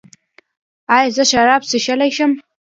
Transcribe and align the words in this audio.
ایا 0.95 1.09
زه 1.15 1.23
شراب 1.31 1.61
څښلی 1.69 2.11
شم؟ 2.17 2.31